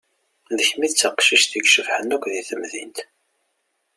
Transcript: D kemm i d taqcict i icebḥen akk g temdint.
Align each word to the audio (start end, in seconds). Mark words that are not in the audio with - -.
D 0.57 0.59
kemm 0.67 0.83
i 0.85 0.87
d 0.91 0.93
taqcict 0.93 1.51
i 1.57 1.59
icebḥen 1.61 2.13
akk 2.15 2.25
g 2.35 2.37
temdint. 2.49 2.97